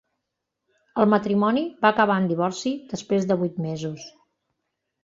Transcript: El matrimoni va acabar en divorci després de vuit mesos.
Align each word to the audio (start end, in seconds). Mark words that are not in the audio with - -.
El 1.03 1.09
matrimoni 1.13 1.63
va 1.87 1.91
acabar 1.91 2.17
en 2.23 2.27
divorci 2.33 2.75
després 2.95 3.31
de 3.35 3.39
vuit 3.45 3.63
mesos. 3.69 4.13